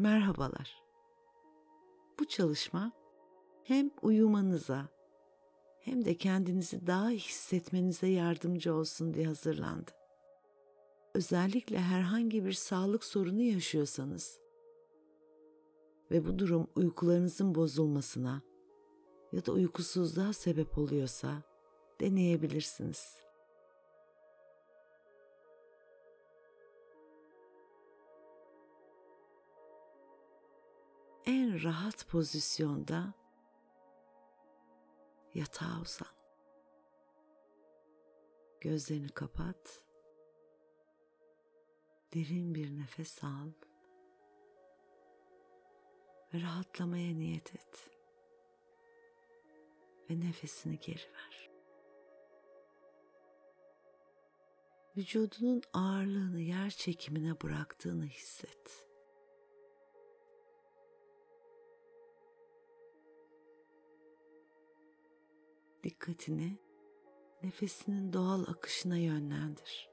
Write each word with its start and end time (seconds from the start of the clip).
Merhabalar. 0.00 0.82
Bu 2.20 2.24
çalışma 2.24 2.92
hem 3.64 3.90
uyumanıza 4.02 4.88
hem 5.80 6.04
de 6.04 6.16
kendinizi 6.16 6.86
daha 6.86 7.08
hissetmenize 7.08 8.06
yardımcı 8.06 8.74
olsun 8.74 9.14
diye 9.14 9.26
hazırlandı. 9.26 9.90
Özellikle 11.14 11.78
herhangi 11.78 12.44
bir 12.44 12.52
sağlık 12.52 13.04
sorunu 13.04 13.42
yaşıyorsanız 13.42 14.40
ve 16.10 16.24
bu 16.24 16.38
durum 16.38 16.70
uykularınızın 16.76 17.54
bozulmasına 17.54 18.42
ya 19.32 19.46
da 19.46 19.52
uykusuzluğa 19.52 20.32
sebep 20.32 20.78
oluyorsa 20.78 21.42
deneyebilirsiniz. 22.00 23.16
En 31.26 31.64
rahat 31.64 32.08
pozisyonda 32.08 33.14
yatağa 35.34 35.80
uzan. 35.82 36.08
Gözlerini 38.60 39.08
kapat. 39.08 39.84
Derin 42.14 42.54
bir 42.54 42.78
nefes 42.78 43.24
al. 43.24 43.52
Ve 46.34 46.40
rahatlamaya 46.40 47.14
niyet 47.14 47.54
et. 47.54 47.90
Ve 50.10 50.20
nefesini 50.20 50.78
geri 50.78 51.12
ver. 51.12 51.50
Vücudunun 54.96 55.62
ağırlığını 55.72 56.40
yer 56.40 56.70
çekimine 56.70 57.40
bıraktığını 57.40 58.06
hisset. 58.06 58.89
Dikkatini 65.90 66.58
nefesinin 67.42 68.12
doğal 68.12 68.42
akışına 68.42 68.96
yönlendir. 68.96 69.90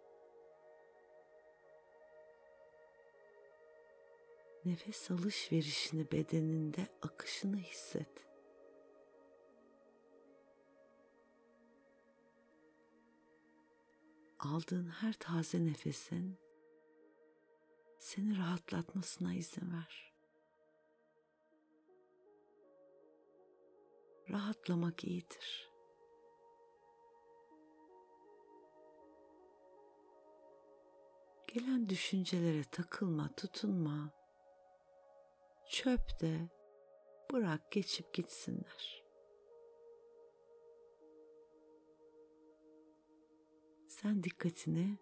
Nefes 4.66 5.12
alışverişini 5.12 6.12
bedeninde 6.12 6.88
akışını 7.02 7.58
hisset. 7.58 8.28
Aldığın 14.40 14.88
her 14.88 15.14
taze 15.14 15.66
nefesin 15.66 16.38
seni 18.00 18.38
rahatlatmasına 18.38 19.34
izin 19.34 19.74
ver. 19.74 20.14
Rahatlamak 24.30 25.04
iyidir. 25.04 25.77
Gelen 31.48 31.90
düşüncelere 31.90 32.64
takılma, 32.64 33.30
tutunma. 33.38 34.12
Çöp 35.70 36.22
de 36.22 36.50
bırak 37.32 37.72
geçip 37.72 38.14
gitsinler. 38.14 39.04
Sen 43.88 44.24
dikkatini 44.24 44.98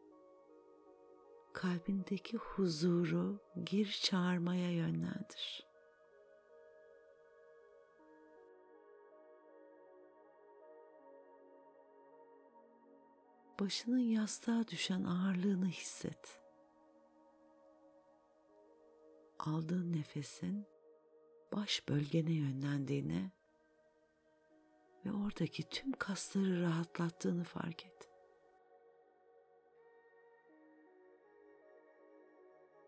kalbindeki 1.53 2.38
huzuru 2.38 3.39
gir 3.63 3.99
çağırmaya 4.03 4.71
yönlendir. 4.71 5.64
Başının 13.65 13.99
yastığa 13.99 14.67
düşen 14.67 15.03
ağırlığını 15.03 15.67
hisset. 15.67 16.41
aldığın 19.39 19.93
nefesin 19.93 20.67
baş 21.53 21.89
bölgene 21.89 22.31
yönlendiğini 22.31 23.31
ve 25.05 25.11
oradaki 25.11 25.69
tüm 25.69 25.91
kasları 25.91 26.61
rahatlattığını 26.61 27.43
fark 27.43 27.85
et. 27.85 28.09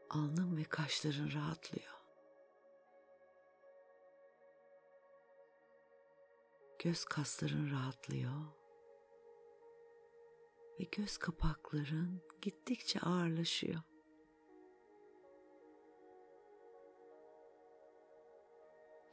Alnın 0.09 0.57
ve 0.57 0.63
kaşların 0.63 1.31
rahatlıyor. 1.31 2.01
Göz 6.79 7.05
kasların 7.05 7.71
rahatlıyor. 7.71 8.66
Ve 10.79 10.83
göz 10.83 11.17
kapakların 11.17 12.21
gittikçe 12.41 12.99
ağırlaşıyor. 12.99 13.81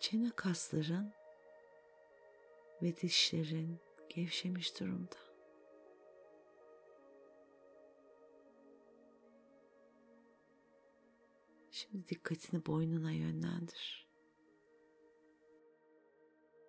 çene 0.05 0.31
kasların 0.37 1.13
ve 2.83 2.97
dişlerin 2.97 3.81
gevşemiş 4.09 4.81
durumda. 4.81 5.17
Şimdi 11.71 12.07
dikkatini 12.07 12.67
boynuna 12.67 13.13
yönlendir. 13.13 14.09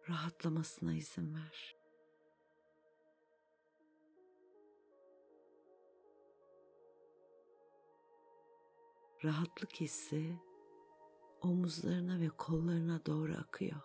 Rahatlamasına 0.09 0.93
izin 0.93 1.35
ver. 1.35 1.74
Rahatlık 9.25 9.81
hissi 9.81 10.39
omuzlarına 11.41 12.19
ve 12.19 12.29
kollarına 12.29 13.05
doğru 13.05 13.33
akıyor. 13.33 13.81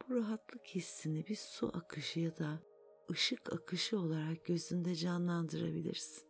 Bu 0.00 0.14
rahatlık 0.14 0.66
hissini 0.66 1.26
bir 1.26 1.36
su 1.36 1.70
akışı 1.74 2.20
ya 2.20 2.38
da 2.38 2.62
ışık 3.10 3.52
akışı 3.52 3.98
olarak 3.98 4.44
gözünde 4.44 4.94
canlandırabilirsin. 4.94 6.28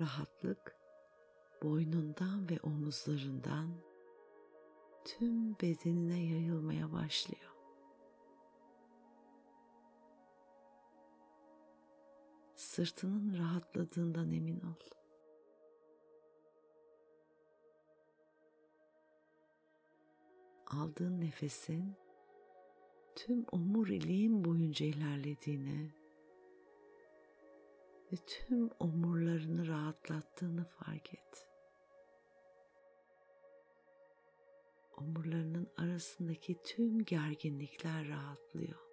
Rahatlık 0.00 0.76
boynundan 1.62 2.50
ve 2.50 2.58
omuzlarından 2.62 3.87
tüm 5.08 5.54
bedenine 5.54 6.22
yayılmaya 6.24 6.92
başlıyor. 6.92 7.48
sırtının 12.78 13.38
rahatladığından 13.38 14.32
emin 14.32 14.60
ol. 14.60 14.74
Aldığın 20.66 21.20
nefesin 21.20 21.94
tüm 23.16 23.44
omuriliğin 23.52 24.44
boyunca 24.44 24.86
ilerlediğini 24.86 25.90
ve 28.12 28.16
tüm 28.26 28.70
omurlarını 28.80 29.68
rahatlattığını 29.68 30.64
fark 30.64 31.14
et. 31.14 31.47
Omurlarının 35.00 35.68
arasındaki 35.76 36.56
tüm 36.62 37.04
gerginlikler 37.04 38.08
rahatlıyor 38.08 38.88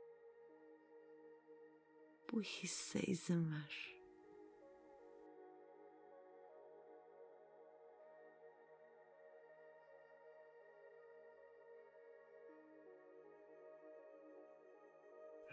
bu 2.36 2.42
hisse 2.42 3.02
izin 3.02 3.52
ver. 3.52 3.96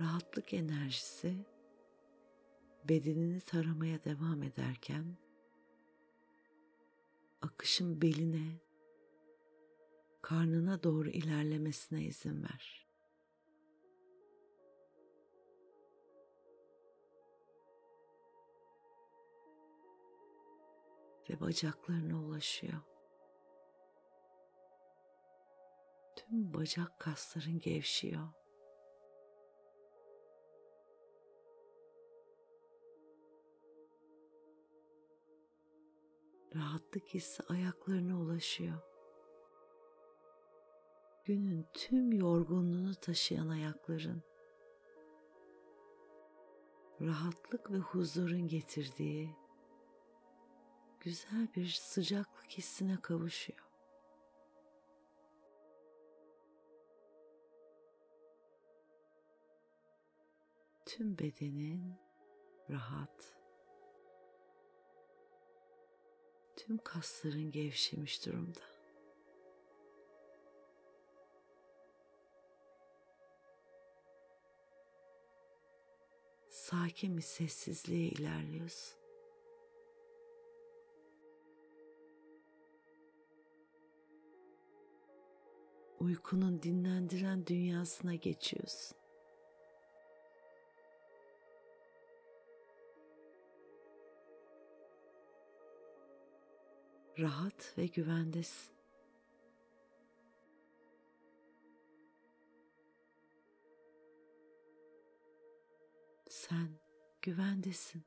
Rahatlık 0.01 0.55
enerjisi 0.55 1.35
bedenini 2.89 3.41
taramaya 3.41 4.05
devam 4.05 4.43
ederken 4.43 5.17
akışın 7.43 8.03
beline, 8.03 8.61
karnına 10.23 10.83
doğru 10.83 11.11
ilerlemesine 11.11 12.03
izin 12.03 12.43
ver. 12.43 12.89
Ve 21.31 21.41
bacaklarına 21.41 22.25
ulaşıyor. 22.25 22.81
Tüm 26.17 26.55
bacak 26.55 26.99
kasların 26.99 27.61
gevşiyor. 27.61 28.29
Rahatlık 36.55 37.15
hissi 37.15 37.43
ayaklarına 37.43 38.21
ulaşıyor. 38.21 38.92
Günün 41.25 41.67
tüm 41.73 42.13
yorgunluğunu 42.13 42.95
taşıyan 42.95 43.49
ayakların 43.49 44.23
rahatlık 47.01 47.71
ve 47.71 47.79
huzurun 47.79 48.49
getirdiği 48.49 49.37
güzel 51.01 51.49
bir 51.57 51.69
sıcaklık 51.69 52.51
hissine 52.51 52.97
kavuşuyor. 53.03 53.61
Tüm 60.87 61.19
bedenin 61.19 61.95
rahat. 62.71 63.37
Tüm 66.57 66.79
kasların 66.79 67.51
gevşemiş 67.51 68.27
durumda. 68.27 68.72
Sakin 76.73 77.17
bir 77.17 77.23
sessizliğe 77.23 78.09
ilerliyorsun. 78.09 78.99
Uykunun 86.01 86.63
dinlendiren 86.63 87.47
dünyasına 87.47 88.15
geçiyorsun. 88.15 88.97
rahat 97.19 97.79
ve 97.79 97.87
güvendesin. 97.87 98.72
Sen 106.33 106.69
güvendesin. 107.23 108.05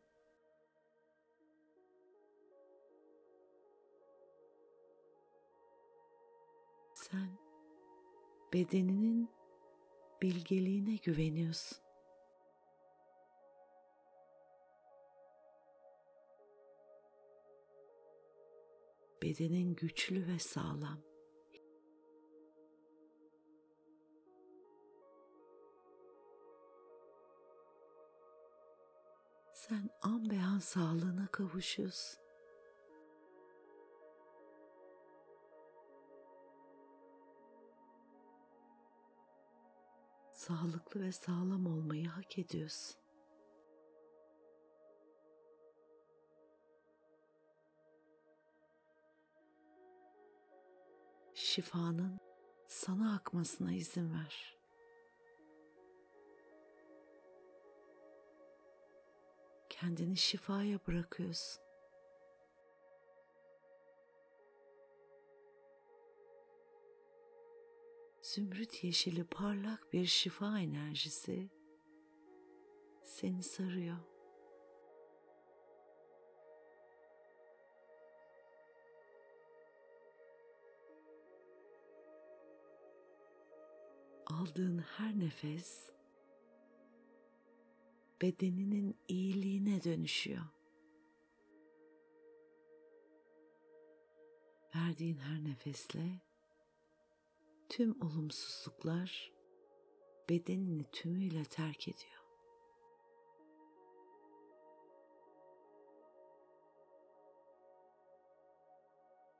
Sen 6.93 7.29
bedeninin 8.53 9.29
bilgeliğine 10.21 10.95
güveniyorsun. 10.95 11.77
bedenin 19.21 19.75
güçlü 19.75 20.27
ve 20.27 20.39
sağlam. 20.39 21.14
Sen 29.69 29.89
an 30.01 30.29
be 30.29 30.39
an 30.41 30.59
sağlığına 30.59 31.27
kavuşuyorsun. 31.31 32.19
Sağlıklı 40.31 41.01
ve 41.01 41.11
sağlam 41.11 41.65
olmayı 41.65 42.07
hak 42.07 42.39
ediyorsun. 42.39 42.95
şifanın 51.33 52.19
sana 52.67 53.15
akmasına 53.15 53.71
izin 53.71 54.13
ver. 54.13 54.54
Kendini 59.79 60.17
şifaya 60.17 60.79
bırakıyorsun. 60.87 61.63
Zümrüt 68.21 68.83
yeşili 68.83 69.23
parlak 69.23 69.93
bir 69.93 70.05
şifa 70.05 70.59
enerjisi 70.59 71.49
seni 73.03 73.43
sarıyor. 73.43 73.97
aldığın 84.25 84.77
her 84.77 85.19
nefes 85.19 85.94
bedeninin 88.25 88.95
iyiliğine 89.07 89.83
dönüşüyor. 89.83 90.45
Verdiğin 94.75 95.17
her 95.17 95.43
nefesle 95.43 96.21
tüm 97.69 98.01
olumsuzluklar 98.01 99.31
bedenini 100.29 100.83
tümüyle 100.91 101.43
terk 101.43 101.87
ediyor. 101.87 102.23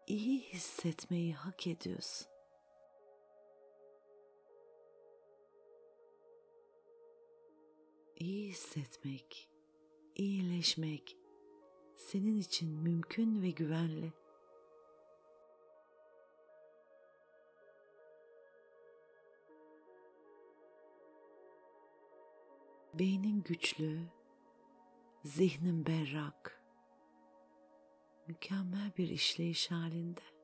İyi 0.07 0.39
hissetmeyi 0.41 1.33
hak 1.33 1.67
ediyorsun. 1.67 2.34
İyi 8.15 8.50
hissetmek, 8.50 9.50
iyileşmek 10.15 11.17
senin 11.95 12.38
için 12.38 12.69
mümkün 12.69 13.41
ve 13.41 13.50
güvenli. 13.50 14.13
Beynin 22.94 23.44
güçlü, 23.44 23.99
zihnin 25.23 25.85
berrak, 25.85 26.63
mükemmel 28.28 28.92
bir 28.97 29.09
işleyiş 29.09 29.71
halinde. 29.71 30.34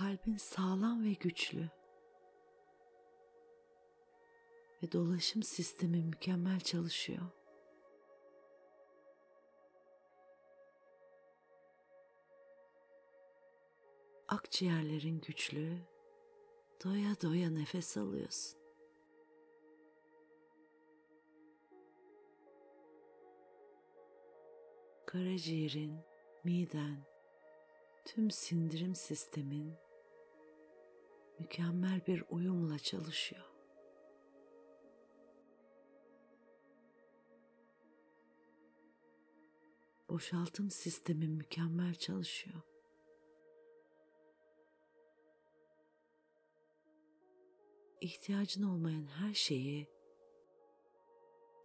Kalbin 0.00 0.36
sağlam 0.36 1.04
ve 1.04 1.12
güçlü 1.12 1.70
ve 4.82 4.92
dolaşım 4.92 5.42
sistemi 5.42 6.02
mükemmel 6.02 6.60
çalışıyor. 6.60 7.22
Akciğerlerin 14.28 15.20
güçlü, 15.20 15.78
doya 16.84 17.20
doya 17.22 17.50
nefes 17.50 17.96
alıyorsun. 17.96 18.60
Karaciğerin, 25.06 25.98
miden, 26.44 27.04
tüm 28.04 28.30
sindirim 28.30 28.94
sistemin 28.94 29.89
mükemmel 31.40 32.06
bir 32.06 32.24
uyumla 32.30 32.78
çalışıyor. 32.78 33.44
Boşaltım 40.08 40.70
sistemi 40.70 41.28
mükemmel 41.28 41.94
çalışıyor. 41.94 42.60
İhtiyacın 48.00 48.62
olmayan 48.62 49.06
her 49.06 49.34
şeyi 49.34 49.88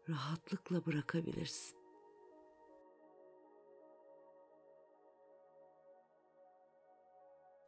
rahatlıkla 0.10 0.86
bırakabilirsin. 0.86 1.85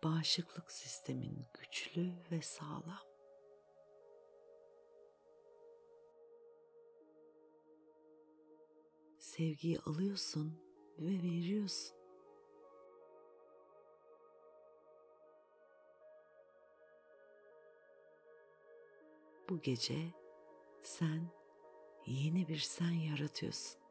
Bağışıklık 0.03 0.71
sistemin 0.71 1.47
güçlü 1.53 2.13
ve 2.31 2.41
sağlam. 2.41 3.07
Sevgiyi 9.19 9.79
alıyorsun 9.79 10.59
ve 10.99 11.23
veriyorsun. 11.23 11.97
Bu 19.49 19.61
gece 19.61 20.13
sen 20.81 21.31
yeni 22.05 22.47
bir 22.47 22.59
sen 22.59 22.91
yaratıyorsun. 22.91 23.86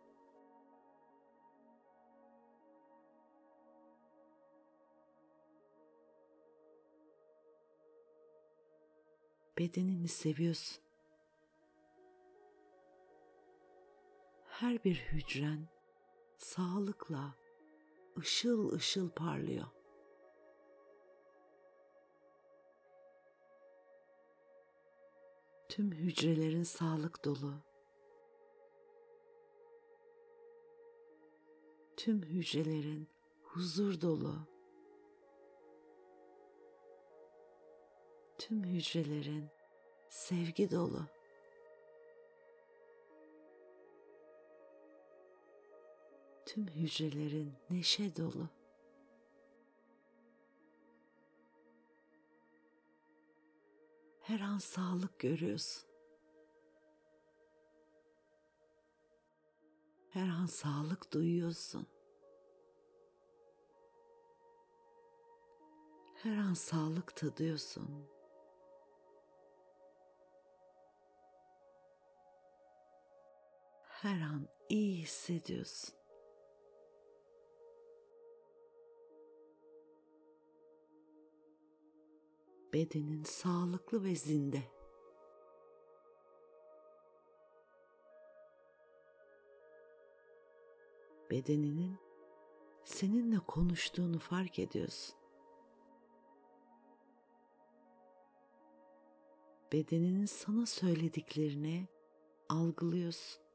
Bedenini 9.59 10.09
seviyorsun. 10.09 10.83
Her 14.49 14.85
bir 14.85 14.95
hücren 14.95 15.69
sağlıkla 16.37 17.35
ışıl 18.19 18.73
ışıl 18.73 19.11
parlıyor. 19.11 19.67
Tüm 25.69 25.93
hücrelerin 25.93 26.63
sağlık 26.63 27.25
dolu. 27.25 27.55
Tüm 31.97 32.23
hücrelerin 32.23 33.09
huzur 33.43 34.01
dolu. 34.01 34.56
Tüm 38.47 38.65
hücrelerin 38.65 39.49
sevgi 40.09 40.71
dolu. 40.71 41.07
Tüm 46.47 46.67
hücrelerin 46.67 47.55
neşe 47.71 48.17
dolu. 48.17 48.49
Her 54.21 54.41
an 54.41 54.59
sağlık 54.59 55.19
görüyorsun. 55.19 55.89
Her 60.11 60.29
an 60.29 60.47
sağlık 60.47 61.13
duyuyorsun. 61.13 61.87
Her 66.15 66.37
an 66.37 66.55
sağlık 66.55 67.17
tadıyorsun. 67.17 68.16
Her 74.03 74.21
an 74.21 74.49
iyi 74.69 75.03
hissediyorsun. 75.03 75.97
bedenin 82.77 83.23
sağlıklı 83.23 84.05
ve 84.05 84.15
zinde. 84.15 84.63
Bedeninin 91.31 91.99
seninle 92.85 93.39
konuştuğunu 93.39 94.19
fark 94.19 94.59
ediyorsun. 94.59 95.17
Bedeninin 99.73 100.27
sana 100.27 100.67
söylediklerini 100.67 101.89
algılıyorsun. 102.49 103.46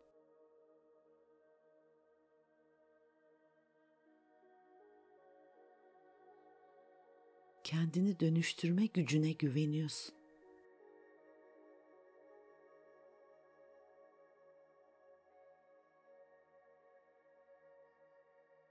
Kendini 7.71 8.19
dönüştürme 8.19 8.85
gücüne 8.85 9.31
güveniyorsun. 9.31 10.15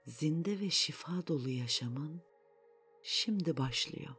Zinde 0.05 0.59
ve 0.59 0.69
şifa 0.69 1.27
dolu 1.27 1.49
yaşamın 1.49 2.21
şimdi 3.03 3.57
başlıyor. 3.57 4.15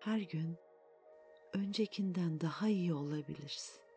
Her 0.00 0.20
gün 0.20 0.56
öncekinden 1.52 2.40
daha 2.40 2.68
iyi 2.68 2.94
olabilirsin. 2.94 3.91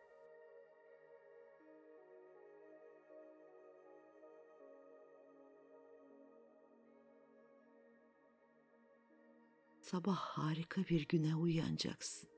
Sabah 9.86 10.16
harika 10.16 10.80
bir 10.84 11.08
güne 11.08 11.36
uyanacaksın. 11.36 12.30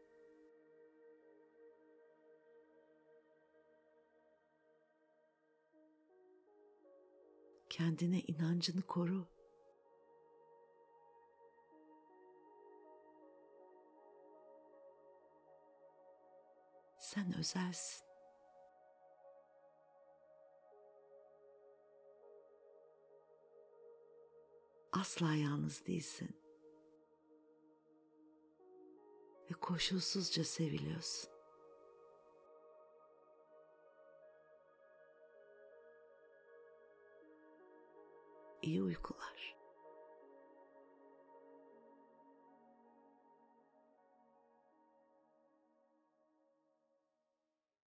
Kendine 7.70 8.20
inancını 8.20 8.82
koru. 8.82 9.26
Sen 16.98 17.38
özelsin. 17.38 18.08
Asla 24.92 25.34
yalnız 25.34 25.86
değilsin. 25.86 26.47
Koşulsuzca 29.68 30.44
seviliyorsun. 30.44 31.30
İyi 38.62 38.82
uykular. 38.82 39.57